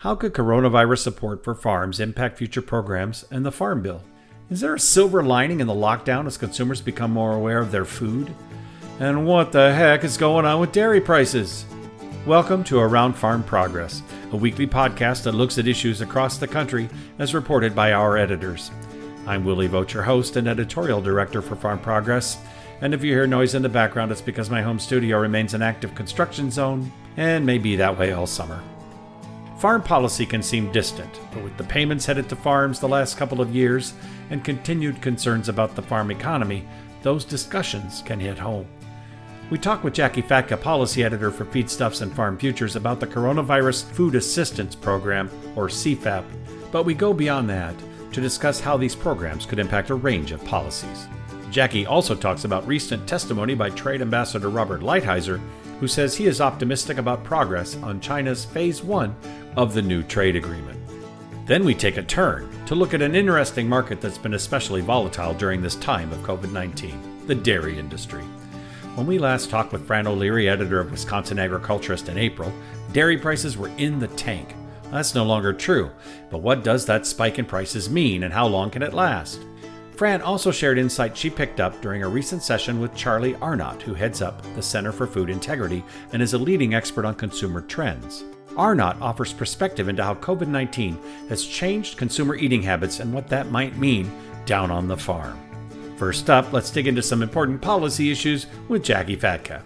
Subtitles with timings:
[0.00, 4.00] How could coronavirus support for farms impact future programs and the Farm Bill?
[4.48, 7.84] Is there a silver lining in the lockdown as consumers become more aware of their
[7.84, 8.34] food?
[8.98, 11.66] And what the heck is going on with dairy prices?
[12.24, 14.02] Welcome to Around Farm Progress,
[14.32, 16.88] a weekly podcast that looks at issues across the country
[17.18, 18.70] as reported by our editors.
[19.26, 22.38] I'm Willie Vogt, your host and editorial director for Farm Progress.
[22.80, 25.60] And if you hear noise in the background, it's because my home studio remains an
[25.60, 28.62] active construction zone and may be that way all summer.
[29.60, 33.42] Farm policy can seem distant, but with the payments headed to farms the last couple
[33.42, 33.92] of years
[34.30, 36.66] and continued concerns about the farm economy,
[37.02, 38.66] those discussions can hit home.
[39.50, 43.84] We talk with Jackie Fatka, policy editor for Feedstuffs and Farm Futures, about the Coronavirus
[43.90, 46.24] Food Assistance Program, or CFAP,
[46.72, 47.74] but we go beyond that
[48.12, 51.06] to discuss how these programs could impact a range of policies.
[51.50, 55.38] Jackie also talks about recent testimony by Trade Ambassador Robert Lighthizer,
[55.80, 59.16] who says he is optimistic about progress on China's Phase 1
[59.56, 60.78] of the new trade agreement.
[61.46, 65.34] Then we take a turn to look at an interesting market that's been especially volatile
[65.34, 68.22] during this time of COVID 19 the dairy industry.
[68.94, 72.52] When we last talked with Fran O'Leary, editor of Wisconsin Agriculturist, in April,
[72.92, 74.54] dairy prices were in the tank.
[74.90, 75.90] That's no longer true,
[76.28, 79.40] but what does that spike in prices mean and how long can it last?
[80.00, 83.92] Fran also shared insights she picked up during a recent session with Charlie Arnott, who
[83.92, 85.84] heads up the Center for Food Integrity
[86.14, 88.24] and is a leading expert on consumer trends.
[88.56, 90.98] Arnott offers perspective into how COVID 19
[91.28, 94.10] has changed consumer eating habits and what that might mean
[94.46, 95.38] down on the farm.
[95.98, 99.60] First up, let's dig into some important policy issues with Jackie Fatka.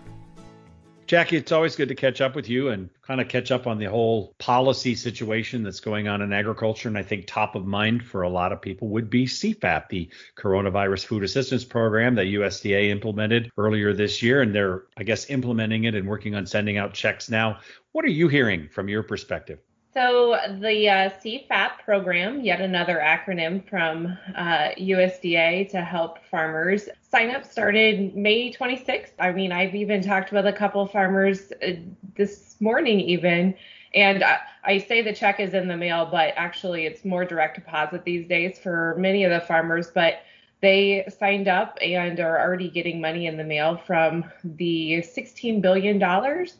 [1.15, 3.79] Jackie, it's always good to catch up with you and kind of catch up on
[3.79, 6.89] the whole policy situation that's going on in agriculture.
[6.89, 10.11] And I think top of mind for a lot of people would be CFAP, the
[10.37, 14.43] Coronavirus Food Assistance Program that USDA implemented earlier this year.
[14.43, 17.61] And they're, I guess, implementing it and working on sending out checks now.
[17.93, 19.61] What are you hearing from your perspective?
[19.95, 26.89] So the uh, CFAP program, yet another acronym from uh, USDA to help farmers.
[27.01, 29.13] Sign up started May 26th.
[29.21, 31.75] I mean, I've even talked with a couple of farmers uh,
[32.17, 33.55] this morning, even.
[33.95, 37.55] And I, I say the check is in the mail, but actually it's more direct
[37.55, 39.93] deposit these days for many of the farmers.
[39.95, 40.23] But
[40.61, 46.01] they signed up and are already getting money in the mail from the $16 billion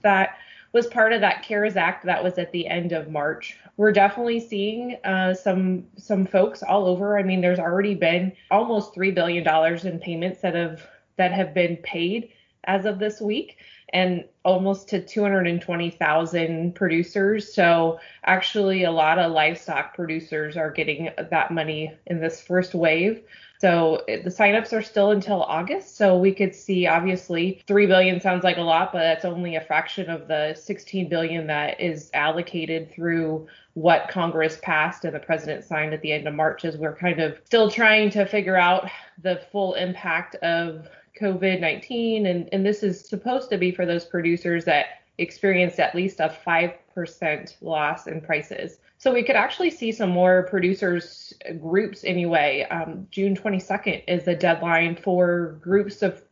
[0.03, 0.37] that
[0.75, 3.57] was part of that CARES Act that was at the end of March.
[3.77, 7.17] We're definitely seeing uh, some some folks all over.
[7.17, 10.87] I mean, there's already been almost three billion dollars in payments that have
[11.17, 12.31] that have been paid
[12.65, 13.57] as of this week
[13.93, 17.55] and almost to 220,000 producers.
[17.55, 23.23] So actually a lot of livestock producers are getting that money in this first wave.
[23.61, 25.97] So the signups are still until August.
[25.97, 29.61] So we could see obviously 3 billion sounds like a lot, but that's only a
[29.61, 35.65] fraction of the 16 billion that is allocated through what Congress passed and the president
[35.65, 38.89] signed at the end of March as we're kind of still trying to figure out
[39.23, 40.89] the full impact of
[41.21, 42.27] COVID 19.
[42.27, 44.87] And, and this is supposed to be for those producers that
[45.19, 48.79] experienced at least a 5% loss in prices.
[49.05, 52.67] So we could actually see some more producers groups anyway.
[52.71, 56.23] Um, June 22nd is the deadline for groups of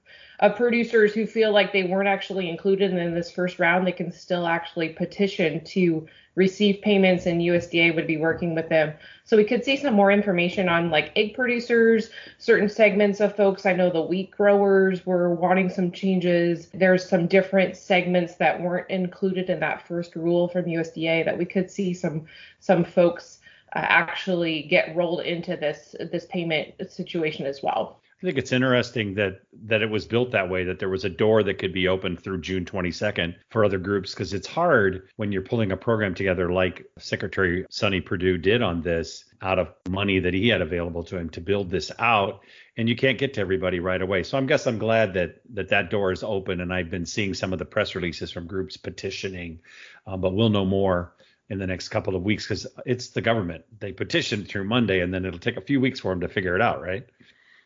[0.41, 3.87] of producers who feel like they weren't actually included in this first round.
[3.87, 8.95] They can still actually petition to receive payments and USDA would be working with them.
[9.25, 13.67] So we could see some more information on like egg producers, certain segments of folks.
[13.67, 16.69] I know the wheat growers were wanting some changes.
[16.75, 21.45] There's some different segments that weren't included in that first rule from USDA that we
[21.45, 22.27] could see some
[22.61, 23.39] some folks
[23.75, 28.02] uh, actually get rolled into this this payment situation as well.
[28.23, 31.11] I think it's interesting that that it was built that way that there was a
[31.11, 35.33] door that could be opened through June 22nd for other groups because it's hard when
[35.33, 40.21] you're pulling a program together like Secretary Sonny Perdue did on this out of money
[40.21, 42.45] that he had available to him to build this out
[42.77, 44.23] and you can't get to everybody right away.
[44.23, 47.35] So I guess I'm glad that that that door is open and I've been seeing
[47.35, 49.59] some of the press releases from groups petitioning,
[50.07, 51.17] um, but we'll know more
[51.49, 53.65] in the next couple of weeks because it's the government.
[53.81, 56.55] They petition through Monday and then it'll take a few weeks for them to figure
[56.55, 57.05] it out, right?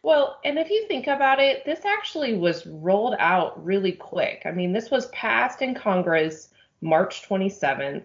[0.06, 4.42] Well, and if you think about it, this actually was rolled out really quick.
[4.44, 6.50] I mean, this was passed in Congress
[6.80, 8.04] March 27th.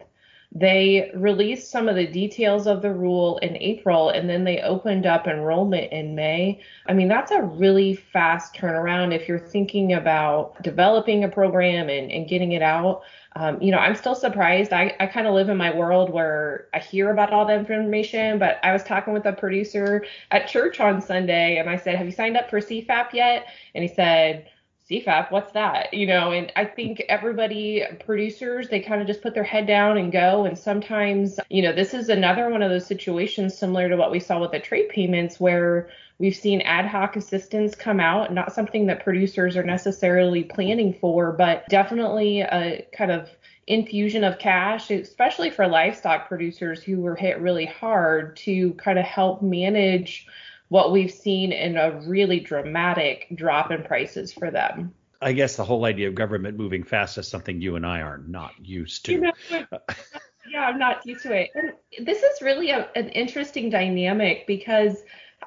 [0.52, 5.06] They released some of the details of the rule in April and then they opened
[5.06, 6.60] up enrollment in May.
[6.88, 12.12] I mean, that's a really fast turnaround if you're thinking about developing a program and,
[12.12, 13.04] and getting it out
[13.36, 14.74] um, you know, I'm still surprised.
[14.74, 18.40] I, I kind of live in my world where I hear about all the information,
[18.40, 22.06] but I was talking with a producer at church on Sunday and I said, Have
[22.06, 23.48] you signed up for CFAP yet?
[23.74, 24.50] And he said,
[24.90, 25.94] CFAP, what's that?
[25.94, 29.98] You know, and I think everybody, producers, they kind of just put their head down
[29.98, 30.44] and go.
[30.44, 34.20] And sometimes, you know, this is another one of those situations similar to what we
[34.20, 35.90] saw with the trade payments where
[36.22, 41.32] we've seen ad hoc assistance come out, not something that producers are necessarily planning for,
[41.32, 43.28] but definitely a kind of
[43.66, 49.06] infusion of cash, especially for livestock producers who were hit really hard to kind of
[49.06, 50.28] help manage
[50.68, 54.94] what we've seen in a really dramatic drop in prices for them.
[55.24, 58.20] I guess the whole idea of government moving fast is something you and I are
[58.28, 59.14] not used to.
[59.14, 61.50] You know, yeah, I'm not used to it.
[61.56, 64.98] And this is really a, an interesting dynamic because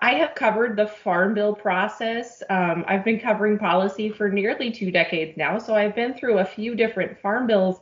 [0.00, 2.42] I have covered the Farm Bill process.
[2.50, 6.44] Um, I've been covering policy for nearly two decades now, so I've been through a
[6.44, 7.80] few different Farm Bills.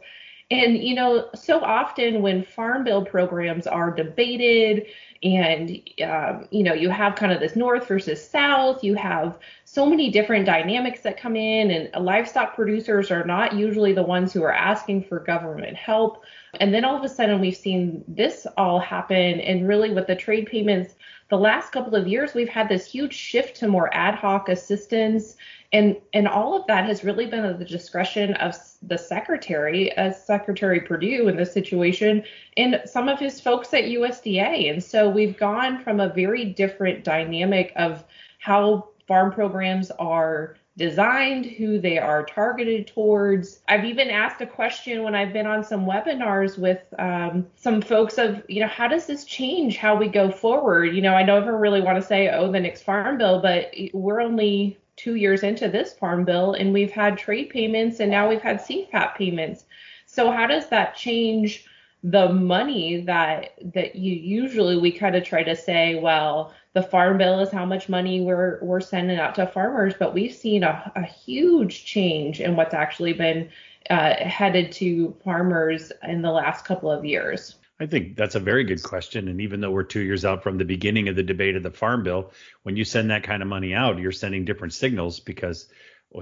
[0.50, 4.87] And, you know, so often when Farm Bill programs are debated
[5.23, 5.70] and
[6.05, 10.11] um, you know you have kind of this north versus south you have so many
[10.11, 14.53] different dynamics that come in and livestock producers are not usually the ones who are
[14.53, 16.25] asking for government help
[16.61, 20.17] and then all of a sudden we've seen this all happen and really with the
[20.17, 20.94] trade payments
[21.32, 25.34] the last couple of years we've had this huge shift to more ad hoc assistance.
[25.73, 30.23] And and all of that has really been at the discretion of the secretary as
[30.26, 32.23] secretary perdue in this situation
[32.58, 37.02] and some of his folks at usda and so we've gone from a very different
[37.02, 38.05] dynamic of
[38.38, 43.61] how farm programs are designed, who they are targeted towards.
[43.69, 48.17] I've even asked a question when I've been on some webinars with um, some folks
[48.19, 50.95] of, you know, how does this change how we go forward?
[50.95, 54.21] You know, I never really want to say, oh, the next farm bill, but we're
[54.21, 58.43] only two years into this farm bill and we've had trade payments and now we've
[58.43, 59.65] had CFAP payments.
[60.07, 61.67] So how does that change
[62.05, 67.19] the money that that you usually we kind of try to say, well, the farm
[67.19, 70.91] bill is how much money we're we're sending out to farmers, but we've seen a,
[70.97, 73.51] a huge change in what's actually been
[73.91, 77.57] uh, headed to farmers in the last couple of years.
[77.81, 79.27] I think that's a very good question.
[79.29, 81.71] And even though we're two years out from the beginning of the debate of the
[81.71, 82.31] Farm Bill,
[82.63, 85.69] when you send that kind of money out, you're sending different signals because,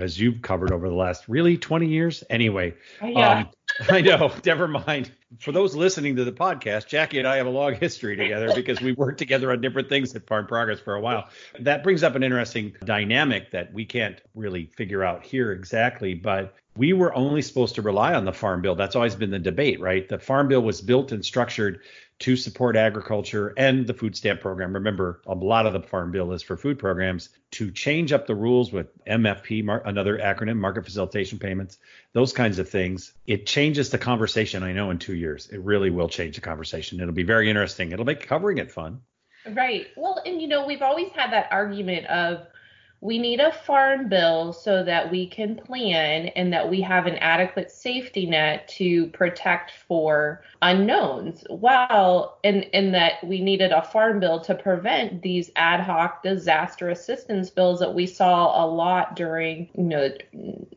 [0.00, 2.74] as you've covered over the last really 20 years, anyway.
[3.02, 3.30] Uh, yeah.
[3.30, 3.48] Um,
[3.90, 4.32] I know.
[4.44, 5.12] Never mind.
[5.38, 8.80] For those listening to the podcast, Jackie and I have a long history together because
[8.80, 11.28] we worked together on different things at Farm Progress for a while.
[11.60, 16.56] That brings up an interesting dynamic that we can't really figure out here exactly, but
[16.76, 18.74] we were only supposed to rely on the farm bill.
[18.74, 20.08] That's always been the debate, right?
[20.08, 21.80] The farm bill was built and structured
[22.20, 24.74] to support agriculture and the food stamp program.
[24.74, 28.34] Remember, a lot of the farm bill is for food programs to change up the
[28.34, 31.78] rules with MFP, another acronym, market facilitation payments,
[32.12, 33.14] those kinds of things.
[33.26, 35.48] It changes the conversation, I know, in two years.
[35.48, 37.00] It really will change the conversation.
[37.00, 37.92] It'll be very interesting.
[37.92, 39.00] It'll make covering it fun.
[39.52, 39.86] Right.
[39.96, 42.46] Well, and you know, we've always had that argument of,
[43.02, 47.16] we need a farm bill so that we can plan and that we have an
[47.16, 51.42] adequate safety net to protect for unknowns.
[51.48, 56.90] Well, and, and that we needed a farm bill to prevent these ad hoc disaster
[56.90, 60.10] assistance bills that we saw a lot during, you know,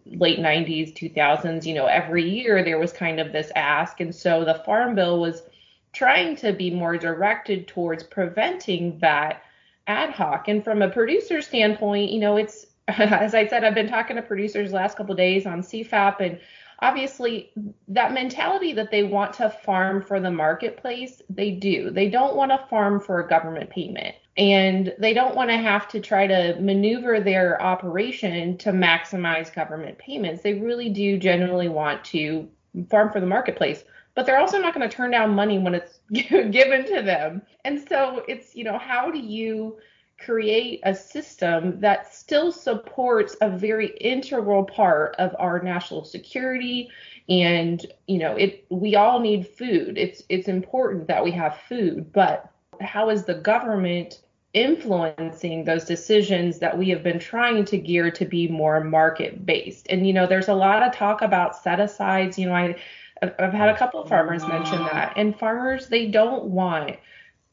[0.05, 1.65] late 90s, 2000s.
[1.65, 3.99] You know, every year there was kind of this ask.
[3.99, 5.43] And so the farm bill was
[5.91, 9.43] trying to be more directed towards preventing that
[9.87, 10.47] ad hoc.
[10.47, 14.21] And from a producer standpoint, you know, it's as I said, I've been talking to
[14.21, 16.39] producers last couple days on CFAP, and
[16.79, 17.51] obviously
[17.87, 21.91] that mentality that they want to farm for the marketplace, they do.
[21.91, 24.15] They don't want to farm for a government payment.
[24.35, 29.97] And they don't want to have to try to maneuver their operation to maximize government
[29.97, 30.41] payments.
[30.41, 32.49] They really do generally want to
[32.89, 33.83] farm for the marketplace
[34.15, 37.41] but they're also not going to turn down money when it's given to them.
[37.65, 39.77] And so it's, you know, how do you
[40.19, 46.89] create a system that still supports a very integral part of our national security?
[47.29, 49.97] And you know it we all need food.
[49.97, 54.21] It's it's important that we have food but how is the government
[54.53, 59.87] influencing those decisions that we have been trying to gear to be more market based
[59.89, 62.75] and you know there's a lot of talk about set asides you know i
[63.39, 66.97] I've had a couple of farmers mention that, and farmers they don't want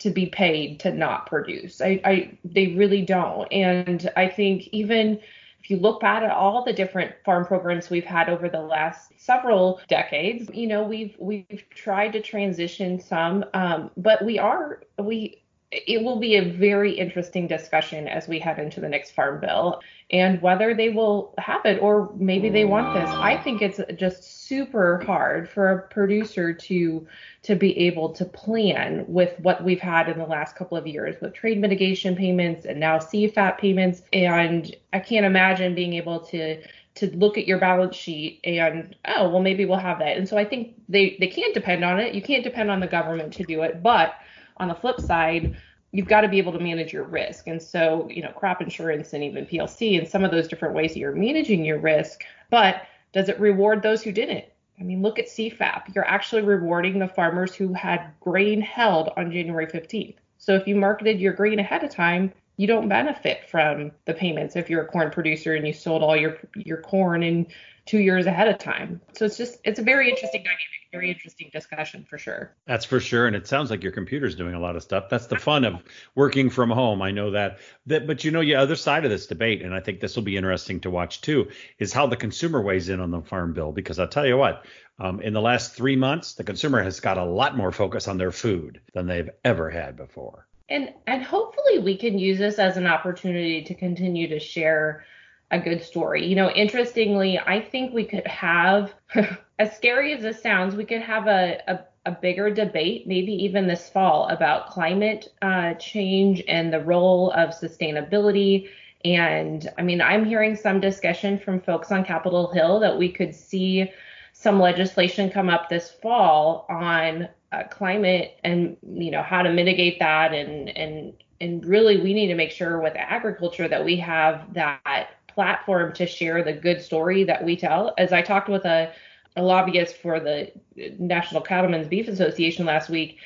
[0.01, 1.81] to be paid to not produce.
[1.81, 5.21] I, I they really don't, and I think even
[5.63, 9.13] if you look back at all the different farm programs we've had over the last
[9.19, 15.43] several decades, you know we've we've tried to transition some, um, but we are we
[15.73, 19.81] it will be a very interesting discussion as we head into the next farm bill
[20.11, 23.09] and whether they will have it or maybe they want this.
[23.09, 27.07] I think it's just super hard for a producer to
[27.43, 31.15] to be able to plan with what we've had in the last couple of years
[31.21, 34.03] with trade mitigation payments and now CFAP payments.
[34.13, 36.61] And I can't imagine being able to
[36.97, 40.17] to look at your balance sheet and oh well maybe we'll have that.
[40.17, 42.13] And so i think they they can't depend on it.
[42.13, 43.85] You can't depend on the government to do it.
[43.85, 44.15] But
[44.61, 45.57] on the flip side
[45.93, 49.13] you've got to be able to manage your risk and so you know crop insurance
[49.13, 52.83] and even plc and some of those different ways that you're managing your risk but
[53.13, 54.45] does it reward those who didn't
[54.81, 55.95] I mean, look at CFAP.
[55.95, 60.17] You're actually rewarding the farmers who had grain held on January 15th.
[60.39, 64.57] So if you marketed your grain ahead of time, you don't benefit from the payments
[64.57, 67.47] if you're a corn producer and you sold all your your corn in
[67.91, 69.01] two years ahead of time.
[69.17, 70.61] So it's just it's a very interesting dynamic,
[70.93, 72.55] very interesting discussion for sure.
[72.65, 75.09] That's for sure, and it sounds like your computer's doing a lot of stuff.
[75.11, 75.83] That's the fun of
[76.15, 77.03] working from home.
[77.03, 77.59] I know that.
[77.87, 80.23] That, but you know, the other side of this debate, and I think this will
[80.23, 81.49] be interesting to watch too,
[81.81, 83.73] is how the consumer weighs in on the farm bill.
[83.73, 84.65] Because I'll tell you what,
[85.01, 88.19] um, in the last three months, the consumer has got a lot more focus on
[88.19, 90.47] their food than they've ever had before.
[90.69, 95.05] And and hopefully we can use this as an opportunity to continue to share
[95.51, 96.27] a good story.
[96.27, 98.95] You know, interestingly, I think we could have,
[99.59, 103.67] as scary as this sounds, we could have a, a, a bigger debate, maybe even
[103.67, 108.69] this fall, about climate uh, change and the role of sustainability.
[109.05, 113.35] And I mean, I'm hearing some discussion from folks on Capitol Hill that we could
[113.35, 113.91] see
[114.33, 119.99] some legislation come up this fall on uh, climate and you know how to mitigate
[119.99, 124.55] that and and and really we need to make sure with agriculture that we have
[124.55, 128.93] that platform to share the good story that we tell as i talked with a,
[129.37, 130.51] a lobbyist for the
[130.99, 133.19] national cattlemen's beef association last week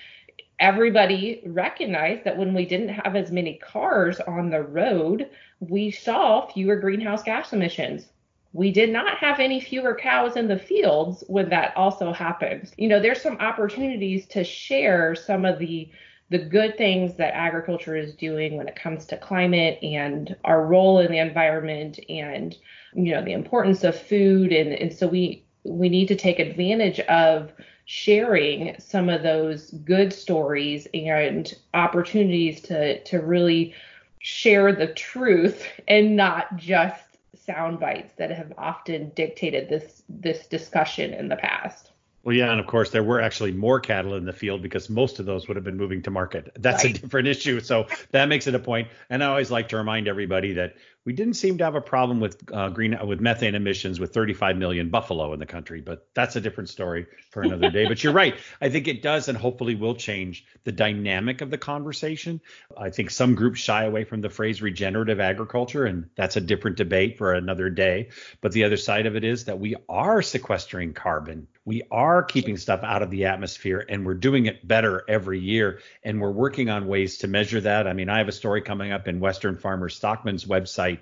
[0.60, 5.28] everybody recognized that when we didn't have as many cars on the road
[5.60, 8.06] we saw fewer greenhouse gas emissions
[8.54, 12.70] we did not have any fewer cows in the fields when that also happened.
[12.78, 15.90] You know, there's some opportunities to share some of the
[16.34, 20.98] the good things that agriculture is doing when it comes to climate and our role
[20.98, 22.56] in the environment and
[22.92, 26.98] you know the importance of food and and so we we need to take advantage
[27.02, 27.52] of
[27.84, 33.72] sharing some of those good stories and opportunities to to really
[34.18, 41.14] share the truth and not just sound bites that have often dictated this this discussion
[41.14, 41.92] in the past.
[42.24, 45.20] Well, yeah, and of course there were actually more cattle in the field because most
[45.20, 46.50] of those would have been moving to market.
[46.58, 46.96] That's right.
[46.96, 47.60] a different issue.
[47.60, 48.88] So that makes it a point.
[49.10, 52.18] And I always like to remind everybody that we didn't seem to have a problem
[52.18, 56.34] with uh, green with methane emissions with 35 million buffalo in the country, but that's
[56.36, 57.86] a different story for another day.
[57.86, 58.34] but you're right.
[58.60, 62.40] I think it does and hopefully will change the dynamic of the conversation.
[62.76, 66.78] I think some groups shy away from the phrase regenerative agriculture, and that's a different
[66.78, 68.08] debate for another day.
[68.40, 71.48] But the other side of it is that we are sequestering carbon.
[71.64, 75.80] We are keeping stuff out of the atmosphere and we're doing it better every year.
[76.02, 77.86] And we're working on ways to measure that.
[77.86, 80.98] I mean, I have a story coming up in Western Farmer Stockman's website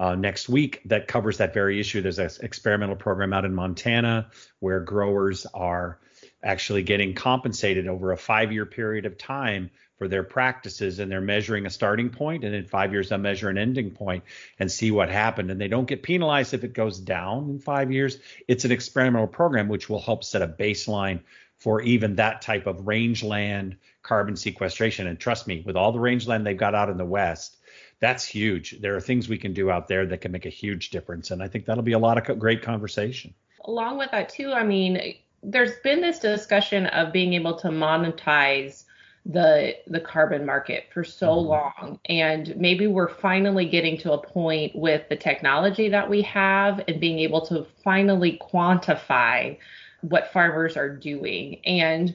[0.00, 2.00] uh, next week that covers that very issue.
[2.00, 6.00] There's an experimental program out in Montana where growers are
[6.42, 9.70] actually getting compensated over a five year period of time
[10.00, 13.50] for their practices and they're measuring a starting point and in five years they'll measure
[13.50, 14.24] an ending point
[14.58, 17.92] and see what happened and they don't get penalized if it goes down in five
[17.92, 18.16] years
[18.48, 21.20] it's an experimental program which will help set a baseline
[21.58, 26.46] for even that type of rangeland carbon sequestration and trust me with all the rangeland
[26.46, 27.58] they've got out in the west
[28.00, 28.80] that's huge.
[28.80, 31.42] There are things we can do out there that can make a huge difference, and
[31.42, 33.34] I think that'll be a lot of great conversation.
[33.66, 38.84] Along with that too, I mean, there's been this discussion of being able to monetize
[39.26, 41.48] the the carbon market for so mm-hmm.
[41.48, 46.82] long and maybe we're finally getting to a point with the technology that we have
[46.88, 49.56] and being able to finally quantify
[50.00, 52.14] what farmers are doing and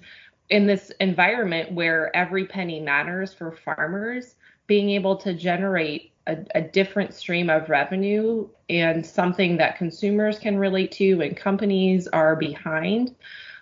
[0.49, 4.35] in this environment where every penny matters for farmers
[4.67, 10.57] being able to generate a, a, different stream of revenue and something that consumers can
[10.57, 13.15] relate to and companies are behind.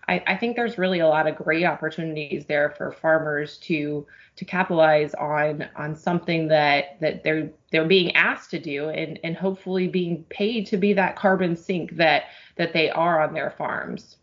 [0.07, 4.05] I, I, think there's really a lot of great opportunities there for farmers to
[4.36, 9.36] to capitalize on on something that that they're they're being asked to do and and
[9.36, 14.17] hopefully being paid to be that carbon sink that that they are on their farms.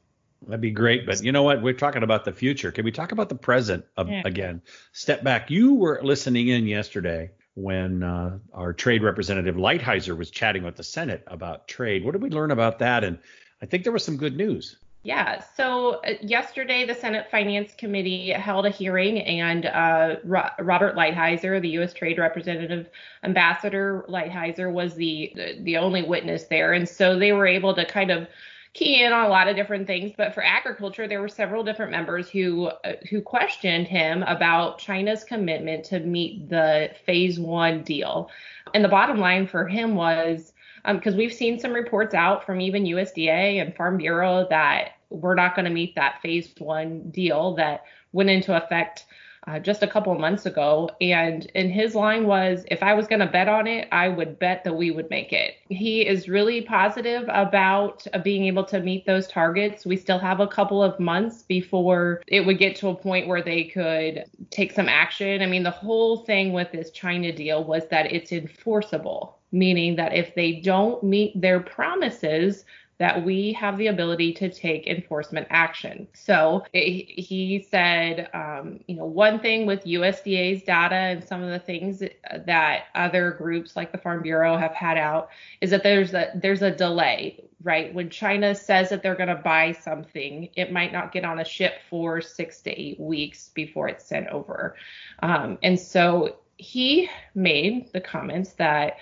[0.46, 1.06] That'd be great.
[1.06, 1.62] But you know what?
[1.62, 2.72] We're talking about the future.
[2.72, 4.22] Can we talk about the present yeah.
[4.24, 4.62] again?
[4.92, 5.50] Step back.
[5.50, 10.82] You were listening in yesterday when uh, our trade representative Lighthizer was chatting with the
[10.82, 12.04] Senate about trade.
[12.04, 13.04] What did we learn about that?
[13.04, 13.18] And
[13.60, 14.76] I think there was some good news.
[15.02, 15.42] Yeah.
[15.56, 21.60] So uh, yesterday, the Senate Finance Committee held a hearing, and uh, Ro- Robert Lighthizer,
[21.60, 21.94] the U.S.
[21.94, 22.86] Trade Representative
[23.22, 28.10] Ambassador Lighthizer, was the, the only witness there, and so they were able to kind
[28.10, 28.28] of
[28.74, 30.12] key in on a lot of different things.
[30.16, 35.24] But for agriculture, there were several different members who uh, who questioned him about China's
[35.24, 38.30] commitment to meet the phase one deal.
[38.74, 40.52] And the bottom line for him was
[40.86, 45.34] because um, we've seen some reports out from even USDA and Farm Bureau that we're
[45.34, 49.06] not going to meet that phase one deal that went into effect
[49.46, 50.90] uh, just a couple months ago.
[51.00, 54.38] And and his line was, if I was going to bet on it, I would
[54.38, 55.54] bet that we would make it.
[55.68, 59.86] He is really positive about uh, being able to meet those targets.
[59.86, 63.42] We still have a couple of months before it would get to a point where
[63.42, 65.42] they could take some action.
[65.42, 70.14] I mean, the whole thing with this China deal was that it's enforceable meaning that
[70.14, 72.64] if they don't meet their promises,
[73.00, 76.06] that we have the ability to take enforcement action.
[76.12, 81.58] So he said, um, you know, one thing with USDA's data and some of the
[81.58, 82.02] things
[82.44, 85.30] that other groups like the Farm Bureau have had out
[85.62, 87.92] is that there's a there's a delay, right?
[87.94, 91.44] When China says that they're going to buy something, it might not get on a
[91.44, 94.76] ship for six to eight weeks before it's sent over,
[95.22, 98.98] um, and so he made the comments that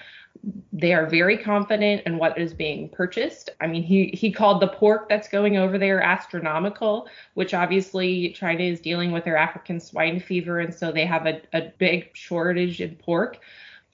[0.73, 3.51] they are very confident in what is being purchased.
[3.61, 8.63] I mean, he he called the pork that's going over there astronomical, which obviously China
[8.63, 12.81] is dealing with their African swine fever, and so they have a, a big shortage
[12.81, 13.39] in pork.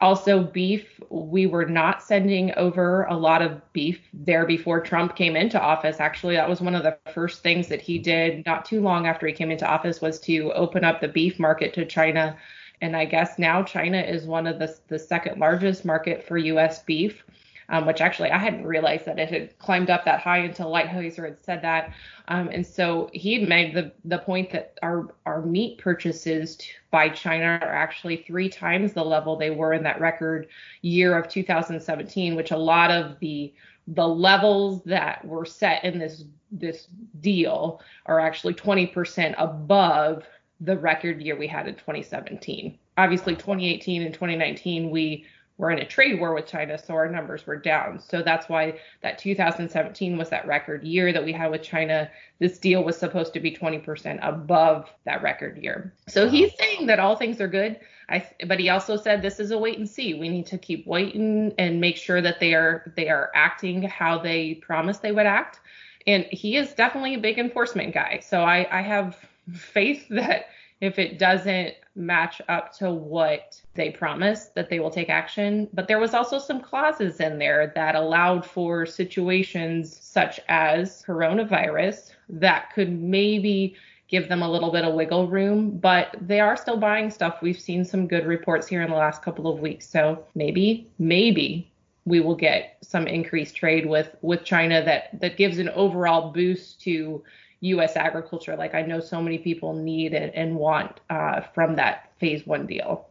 [0.00, 5.36] Also, beef, we were not sending over a lot of beef there before Trump came
[5.36, 6.00] into office.
[6.00, 9.26] Actually, that was one of the first things that he did not too long after
[9.26, 12.36] he came into office was to open up the beef market to China
[12.84, 16.82] and I guess now China is one of the, the second largest market for U.S.
[16.82, 17.24] beef.
[17.70, 21.24] Um, which actually I hadn't realized that it had climbed up that high until Lighthizer
[21.24, 21.94] had said that.
[22.28, 26.58] Um, and so he made the the point that our our meat purchases
[26.90, 30.48] by China are actually three times the level they were in that record
[30.82, 33.54] year of 2017, which a lot of the
[33.88, 36.88] the levels that were set in this this
[37.20, 40.26] deal are actually 20% above
[40.60, 42.78] the record year we had in 2017.
[42.96, 47.46] Obviously, 2018 and 2019, we were in a trade war with China, so our numbers
[47.46, 48.00] were down.
[48.00, 52.10] So that's why that 2017 was that record year that we had with China.
[52.40, 55.94] This deal was supposed to be 20% above that record year.
[56.08, 57.78] So he's saying that all things are good.
[58.08, 60.14] I, but he also said this is a wait and see.
[60.14, 64.18] We need to keep waiting and make sure that they are they are acting how
[64.18, 65.60] they promised they would act.
[66.06, 68.18] And he is definitely a big enforcement guy.
[68.22, 69.16] So I, I have
[69.52, 70.46] faith that
[70.80, 75.68] if it doesn't match up to what they promised that they will take action.
[75.72, 82.12] But there was also some clauses in there that allowed for situations such as coronavirus
[82.28, 83.76] that could maybe
[84.08, 87.38] give them a little bit of wiggle room but they are still buying stuff.
[87.40, 89.88] We've seen some good reports here in the last couple of weeks.
[89.88, 91.70] So maybe maybe
[92.04, 96.80] we will get some increased trade with with China that that gives an overall boost
[96.82, 97.22] to
[97.64, 97.96] U.S.
[97.96, 102.46] agriculture, like I know so many people need and, and want uh, from that phase
[102.46, 103.08] one deal.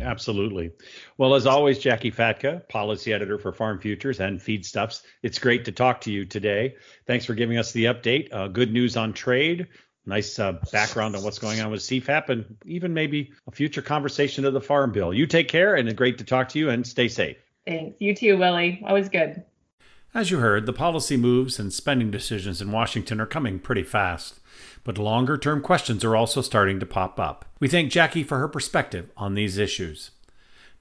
[0.00, 0.70] Absolutely.
[1.16, 5.02] Well, as always, Jackie Fatka, policy editor for Farm Futures and Feedstuffs.
[5.22, 6.76] It's great to talk to you today.
[7.06, 8.32] Thanks for giving us the update.
[8.32, 9.66] Uh, good news on trade.
[10.04, 14.44] Nice uh, background on what's going on with CFAP and even maybe a future conversation
[14.44, 15.12] of the Farm Bill.
[15.12, 17.36] You take care and great to talk to you and stay safe.
[17.66, 18.00] Thanks.
[18.00, 18.82] You too, Willie.
[18.86, 19.42] Always good.
[20.14, 24.40] As you heard, the policy moves and spending decisions in Washington are coming pretty fast,
[24.82, 27.44] but longer term questions are also starting to pop up.
[27.60, 30.10] We thank Jackie for her perspective on these issues.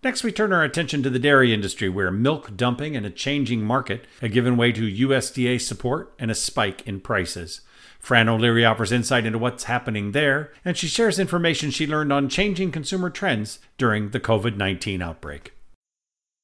[0.01, 3.63] Next, we turn our attention to the dairy industry, where milk dumping and a changing
[3.63, 7.61] market have given way to USDA support and a spike in prices.
[7.99, 12.29] Fran O'Leary offers insight into what's happening there, and she shares information she learned on
[12.29, 15.53] changing consumer trends during the COVID 19 outbreak.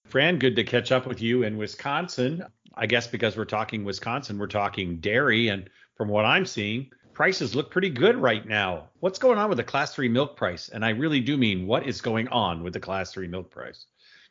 [0.08, 2.44] Fran, good to catch up with you in Wisconsin.
[2.76, 7.56] I guess because we're talking Wisconsin, we're talking dairy, and from what I'm seeing, prices
[7.56, 8.90] look pretty good right now.
[9.00, 10.70] What's going on with the class three milk price?
[10.70, 13.86] And I really do mean what is going on with the class three milk price?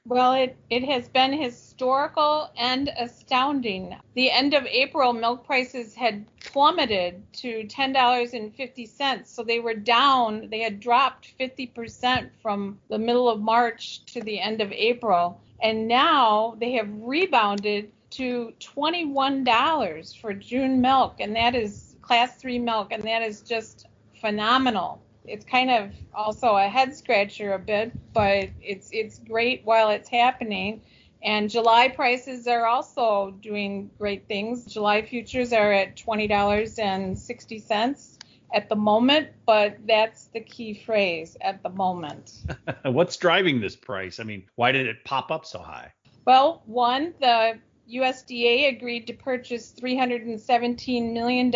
[0.04, 3.94] Well, it, it has been historical and astounding.
[4.14, 9.26] The end of April, milk prices had plummeted to $10.50.
[9.26, 14.40] So they were down, they had dropped 50% from the middle of March to the
[14.40, 15.40] end of April.
[15.62, 22.58] And now they have rebounded to $21 for June milk, and that is class three
[22.58, 23.86] milk, and that is just
[24.20, 25.00] phenomenal.
[25.24, 30.08] It's kind of also a head scratcher a bit, but it's it's great while it's
[30.08, 30.82] happening.
[31.22, 34.64] And July prices are also doing great things.
[34.64, 38.18] July futures are at $20.60
[38.52, 42.42] at the moment, but that's the key phrase at the moment.
[42.84, 44.18] What's driving this price?
[44.18, 45.92] I mean, why did it pop up so high?
[46.24, 51.50] Well, one, the USDA agreed to purchase $317 million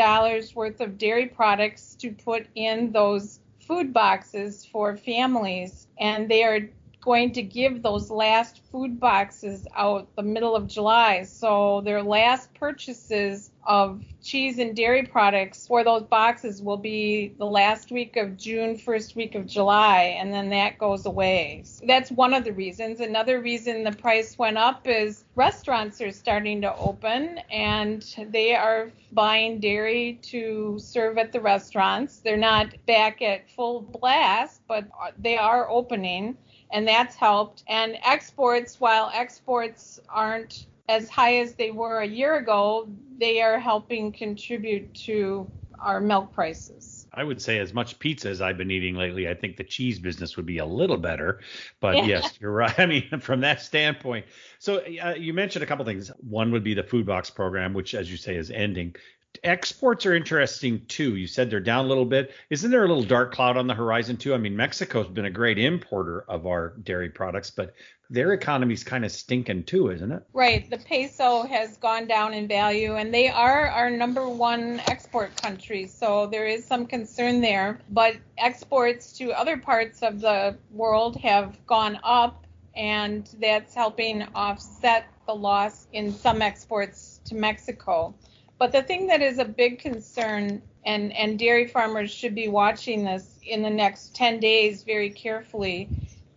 [0.55, 5.89] worth of dairy products to put in those food boxes for families.
[5.99, 6.69] And they are
[7.07, 11.23] going to give those last food boxes out the middle of July.
[11.23, 17.47] So their last purchases of cheese and dairy products for those boxes will be the
[17.47, 21.63] last week of June, first week of July, and then that goes away.
[21.65, 22.99] So that's one of the reasons.
[23.01, 28.91] Another reason the price went up is restaurants are starting to open and they are
[29.13, 32.19] buying dairy to serve at the restaurants.
[32.19, 36.37] They're not back at full blast, but uh, they are opening
[36.73, 37.65] and that's helped.
[37.69, 43.59] And exports, while exports aren't as high as they were a year ago, they are
[43.59, 47.07] helping contribute to our milk prices.
[47.13, 49.99] I would say as much pizza as I've been eating lately, I think the cheese
[49.99, 51.41] business would be a little better.
[51.81, 52.05] But yeah.
[52.05, 52.75] yes, you're right.
[52.79, 54.27] I mean, from that standpoint.
[54.59, 56.11] So uh, you mentioned a couple things.
[56.19, 58.97] One would be the food box program, which, as you say, is ending.
[59.45, 61.17] Exports are interesting too.
[61.17, 62.33] You said they're down a little bit.
[62.51, 64.35] Isn't there a little dark cloud on the horizon too?
[64.35, 67.75] I mean, Mexico's been a great importer of our dairy products, but
[68.09, 70.23] their economy's kind of stinking too, isn't it?
[70.33, 70.69] Right.
[70.71, 75.87] The peso has gone down in value, and they are our number one export country.
[75.87, 77.81] So there is some concern there.
[77.91, 82.47] But exports to other parts of the world have gone up,
[82.77, 88.15] and that's helping offset the loss in some exports to Mexico.
[88.59, 93.05] But the thing that is a big concern, and, and dairy farmers should be watching
[93.05, 95.89] this in the next 10 days very carefully,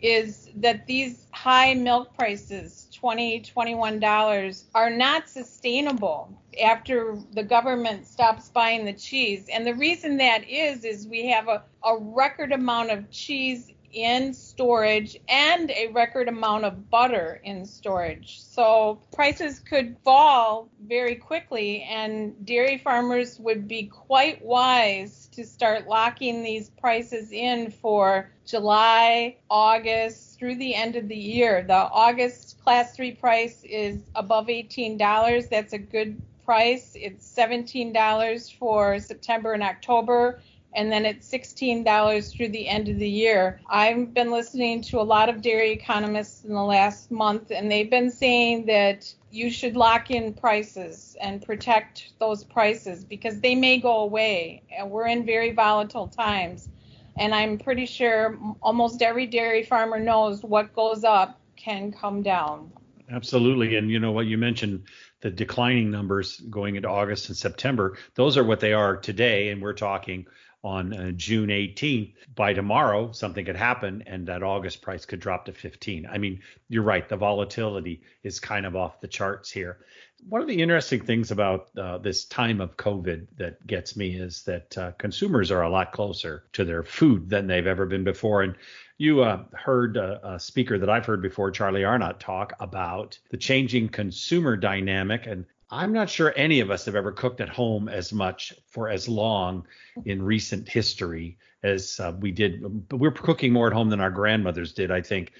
[0.01, 6.29] is that these high milk prices 20 21 dollars are not sustainable
[6.63, 9.47] after the government stops buying the cheese.
[9.51, 14.33] And the reason that is is we have a, a record amount of cheese in
[14.33, 18.41] storage and a record amount of butter in storage.
[18.41, 25.87] So prices could fall very quickly, and dairy farmers would be quite wise to start
[25.87, 31.63] locking these prices in for July, August, through the end of the year.
[31.63, 35.49] The August class 3 price is above $18.
[35.49, 36.93] That's a good price.
[36.95, 40.41] It's $17 for September and October
[40.73, 43.59] and then it's $16 through the end of the year.
[43.69, 47.89] I've been listening to a lot of dairy economists in the last month, and they've
[47.89, 53.79] been saying that you should lock in prices and protect those prices because they may
[53.79, 54.63] go away.
[54.75, 56.69] And we're in very volatile times.
[57.17, 62.71] And I'm pretty sure almost every dairy farmer knows what goes up can come down.
[63.11, 63.75] Absolutely.
[63.75, 64.83] And you know what you mentioned
[65.21, 69.49] the declining numbers going into August and September, those are what they are today.
[69.49, 70.25] And we're talking
[70.63, 72.13] on uh, June 18th.
[72.35, 76.07] By tomorrow, something could happen and that August price could drop to 15.
[76.11, 77.07] I mean, you're right.
[77.07, 79.79] The volatility is kind of off the charts here.
[80.27, 84.43] One of the interesting things about uh, this time of COVID that gets me is
[84.43, 88.41] that uh, consumers are a lot closer to their food than they've ever been before.
[88.41, 88.55] And
[88.97, 93.37] you uh, heard a, a, speaker that I've heard before, Charlie Arnott, talk about the
[93.37, 97.89] changing consumer dynamic and I'm not sure any of us have ever cooked at home
[97.89, 99.65] as much for as long
[100.05, 102.87] in recent history as uh, we did.
[102.89, 105.33] But we're cooking more at home than our grandmothers did, I think.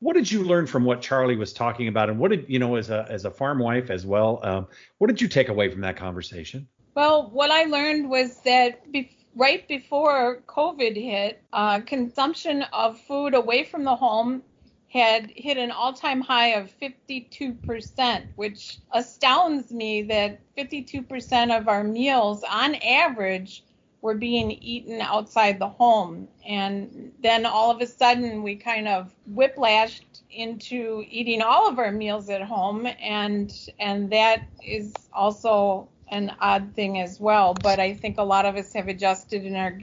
[0.00, 2.76] What did you learn from what Charlie was talking about, and what did you know
[2.76, 4.40] as a as a farm wife as well?
[4.42, 4.66] Um,
[4.98, 6.68] what did you take away from that conversation?
[6.94, 13.32] Well, what I learned was that be- right before COVID hit, uh, consumption of food
[13.32, 14.42] away from the home
[14.88, 21.84] had hit an all time high of 52%, which astounds me that 52% of our
[21.84, 23.64] meals on average
[24.00, 26.28] were being eaten outside the home.
[26.46, 31.90] And then all of a sudden, we kind of whiplashed into eating all of our
[31.90, 32.86] meals at home.
[33.00, 37.54] And, and that is also an odd thing as well.
[37.54, 39.80] But I think a lot of us have adjusted and are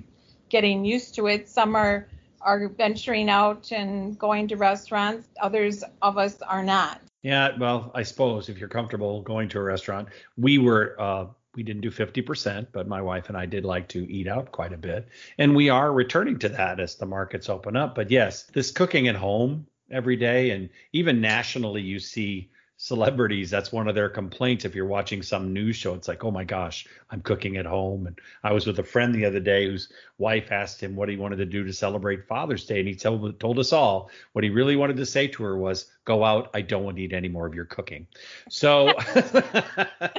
[0.48, 1.50] getting used to it.
[1.50, 2.08] Some are
[2.44, 5.28] are venturing out and going to restaurants.
[5.42, 7.02] Others of us are not.
[7.22, 11.26] Yeah, well, I suppose if you're comfortable going to a restaurant, we were uh,
[11.56, 14.74] we didn't do 50%, but my wife and I did like to eat out quite
[14.74, 17.96] a bit, and we are returning to that as the markets open up.
[17.96, 22.50] But yes, this cooking at home every day, and even nationally, you see
[22.84, 24.66] celebrities that's one of their complaints.
[24.66, 28.08] If you're watching some news show it's like oh my gosh i'm cooking at home.
[28.08, 31.16] And i was with a friend the other day whose wife asked him what he
[31.16, 32.80] wanted to do to celebrate father's day.
[32.80, 35.90] And he told, told us all what he really wanted to say to her was
[36.04, 36.50] go out.
[36.54, 38.06] I don't want to eat any more of your cooking.
[38.50, 40.12] So i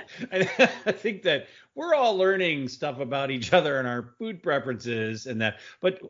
[0.93, 5.59] think that we're all learning stuff about each other and our food preferences and that.
[5.83, 6.01] But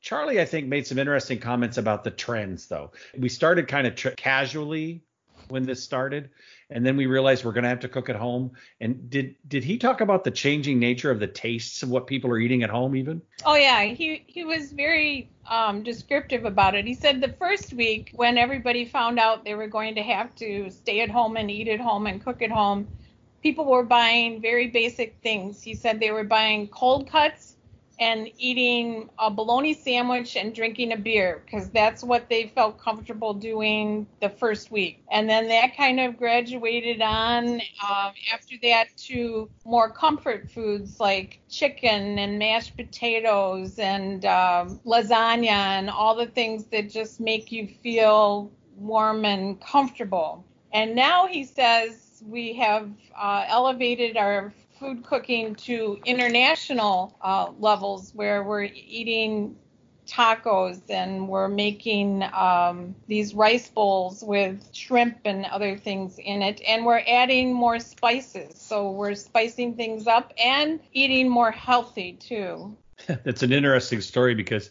[0.00, 2.92] Charlie, I think, made some interesting comments about the trends, though.
[3.18, 5.02] We started kind of tr- casually
[5.50, 6.30] when this started,
[6.70, 8.52] and then we realized we're going to have to cook at home.
[8.80, 12.30] And did did he talk about the changing nature of the tastes of what people
[12.30, 13.22] are eating at home even?
[13.44, 16.86] Oh yeah, he he was very um, descriptive about it.
[16.86, 20.70] He said the first week when everybody found out they were going to have to
[20.70, 22.88] stay at home and eat at home and cook at home,
[23.42, 25.62] people were buying very basic things.
[25.62, 27.49] He said they were buying cold cuts
[28.00, 33.34] and eating a bologna sandwich and drinking a beer because that's what they felt comfortable
[33.34, 35.04] doing the first week.
[35.12, 41.40] And then that kind of graduated on um, after that to more comfort foods like
[41.50, 47.68] chicken and mashed potatoes and um, lasagna and all the things that just make you
[47.82, 50.42] feel warm and comfortable.
[50.72, 58.12] And now he says we have uh, elevated our food cooking to international uh, levels
[58.14, 59.54] where we're eating
[60.06, 66.60] tacos and we're making um, these rice bowls with shrimp and other things in it.
[66.66, 68.60] And we're adding more spices.
[68.60, 72.76] So we're spicing things up and eating more healthy too.
[73.06, 74.70] That's an interesting story because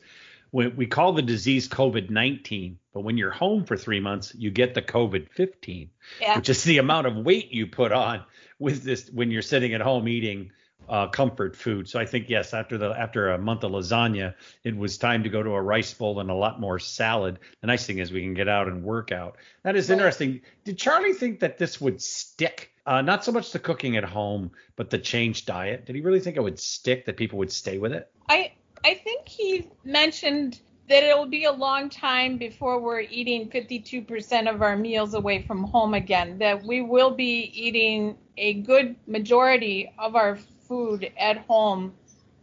[0.51, 4.73] when we call the disease covid-19 but when you're home for three months you get
[4.73, 6.35] the covid-15 yeah.
[6.35, 8.23] which is the amount of weight you put on
[8.59, 10.51] with this when you're sitting at home eating
[10.87, 11.87] uh, comfort food.
[11.87, 15.29] So I think yes, after the after a month of lasagna, it was time to
[15.29, 17.39] go to a rice bowl and a lot more salad.
[17.61, 19.37] The nice thing is we can get out and work out.
[19.63, 20.41] That is interesting.
[20.63, 22.71] Did Charlie think that this would stick?
[22.85, 25.85] Uh, not so much the cooking at home, but the changed diet.
[25.85, 27.05] Did he really think it would stick?
[27.05, 28.11] That people would stay with it?
[28.27, 34.53] I I think he mentioned that it'll be a long time before we're eating 52%
[34.53, 36.39] of our meals away from home again.
[36.39, 41.93] That we will be eating a good majority of our food at home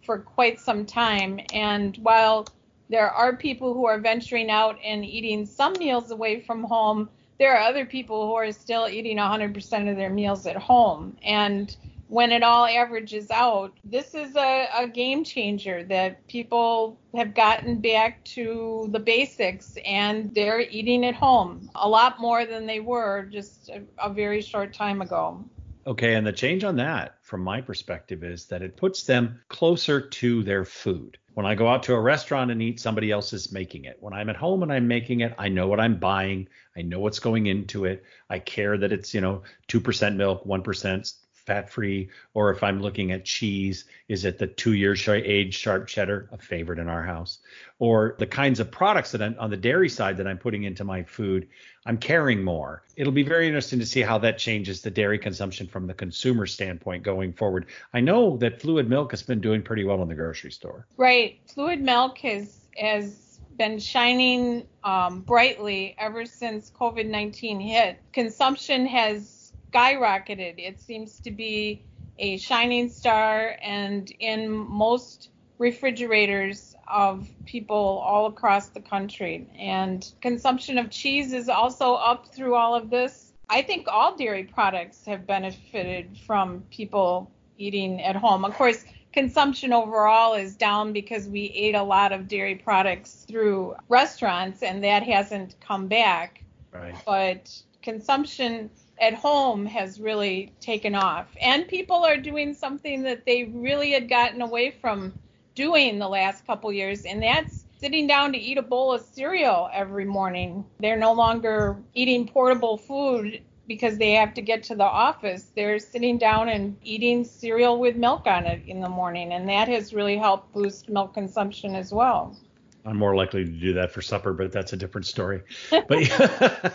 [0.04, 1.40] for quite some time.
[1.52, 2.46] And while
[2.88, 7.08] there are people who are venturing out and eating some meals away from home,
[7.40, 11.16] there are other people who are still eating 100% of their meals at home.
[11.24, 11.76] And
[12.08, 17.80] when it all averages out, this is a, a, game changer that people have gotten
[17.80, 23.28] back to the basics and they're eating at home a lot more than they were
[23.32, 25.44] just a, a very short time ago.
[25.86, 30.00] Okay, and the change on that, from my perspective, is that it puts them closer
[30.00, 31.16] to their food.
[31.34, 33.98] When I go out to a restaurant and eat, somebody else is making it.
[34.00, 36.48] When I'm at home and I'm making it, I know what I'm buying.
[36.76, 38.04] I know what's going into it.
[38.28, 41.12] I care that it's, you know, 2% milk, 1%
[41.46, 45.86] fat free, or if I'm looking at cheese, is it the two year age sharp
[45.86, 47.38] cheddar, a favorite in our house,
[47.78, 50.84] or the kinds of products that I'm on the dairy side that I'm putting into
[50.84, 51.48] my food,
[51.86, 52.82] I'm caring more.
[52.96, 56.46] It'll be very interesting to see how that changes the dairy consumption from the consumer
[56.46, 57.66] standpoint going forward.
[57.94, 60.86] I know that fluid milk has been doing pretty well in the grocery store.
[60.96, 67.98] Right, fluid milk has has been shining um, brightly ever since COVID 19 hit.
[68.12, 69.35] Consumption has
[69.76, 70.54] skyrocketed.
[70.58, 71.82] It seems to be
[72.18, 79.46] a shining star and in most refrigerators of people all across the country.
[79.58, 83.32] And consumption of cheese is also up through all of this.
[83.48, 88.44] I think all dairy products have benefited from people eating at home.
[88.44, 93.76] Of course, consumption overall is down because we ate a lot of dairy products through
[93.88, 96.42] restaurants and that hasn't come back.
[96.72, 96.94] Right.
[97.06, 97.50] But
[97.82, 98.68] consumption
[99.00, 101.26] at home has really taken off.
[101.40, 105.14] And people are doing something that they really had gotten away from
[105.54, 109.68] doing the last couple years, and that's sitting down to eat a bowl of cereal
[109.72, 110.64] every morning.
[110.78, 115.50] They're no longer eating portable food because they have to get to the office.
[115.54, 119.68] They're sitting down and eating cereal with milk on it in the morning, and that
[119.68, 122.36] has really helped boost milk consumption as well.
[122.86, 125.42] I'm more likely to do that for supper, but that's a different story.
[125.70, 125.88] but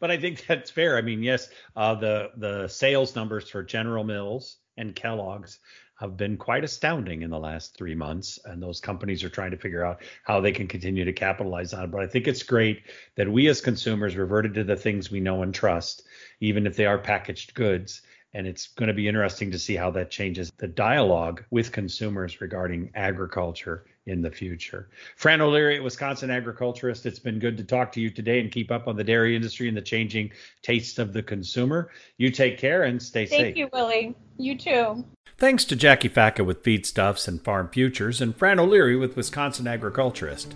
[0.00, 0.96] but I think that's fair.
[0.98, 5.60] I mean, yes, uh, the the sales numbers for General Mills and Kellogg's
[6.00, 9.56] have been quite astounding in the last three months, and those companies are trying to
[9.56, 11.90] figure out how they can continue to capitalize on it.
[11.90, 12.82] But I think it's great
[13.16, 16.06] that we as consumers reverted to the things we know and trust,
[16.40, 18.02] even if they are packaged goods.
[18.34, 22.40] And it's going to be interesting to see how that changes the dialogue with consumers
[22.40, 24.88] regarding agriculture in the future.
[25.16, 28.88] Fran O'Leary, Wisconsin agriculturist, it's been good to talk to you today and keep up
[28.88, 30.30] on the dairy industry and the changing
[30.62, 31.90] tastes of the consumer.
[32.16, 33.46] You take care and stay Thank safe.
[33.46, 34.14] Thank you, Willie.
[34.36, 35.04] You too.
[35.36, 40.54] Thanks to Jackie Fatka with Feedstuffs and Farm Futures and Fran O'Leary with Wisconsin Agriculturist.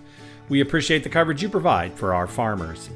[0.48, 2.90] We appreciate the coverage you provide for our farmers.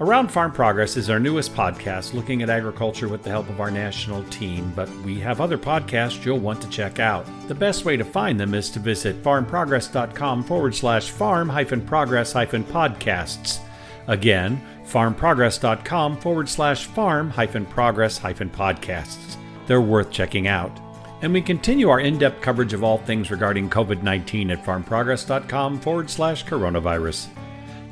[0.00, 3.70] Around Farm Progress is our newest podcast looking at agriculture with the help of our
[3.70, 7.26] national team, but we have other podcasts you'll want to check out.
[7.48, 12.32] The best way to find them is to visit farmprogress.com forward slash farm hyphen progress
[12.32, 13.60] hyphen podcasts.
[14.06, 19.36] Again, farmprogress.com forward slash farm hyphen progress hyphen podcasts.
[19.66, 20.80] They're worth checking out.
[21.20, 25.78] And we continue our in depth coverage of all things regarding COVID 19 at farmprogress.com
[25.80, 27.28] forward slash coronavirus.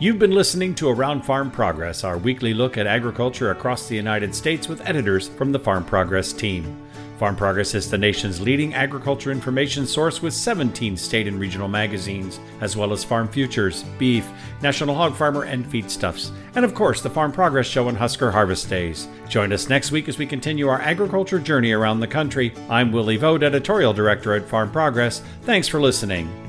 [0.00, 4.32] You've been listening to Around Farm Progress, our weekly look at agriculture across the United
[4.32, 6.80] States with editors from the Farm Progress team.
[7.18, 12.38] Farm Progress is the nation's leading agriculture information source with 17 state and regional magazines,
[12.60, 14.24] as well as Farm Futures, Beef,
[14.62, 16.30] National Hog Farmer, and Feedstuffs.
[16.54, 19.08] And of course, the Farm Progress Show on Husker Harvest Days.
[19.28, 22.54] Join us next week as we continue our agriculture journey around the country.
[22.70, 25.24] I'm Willie Vogt, Editorial Director at Farm Progress.
[25.42, 26.47] Thanks for listening.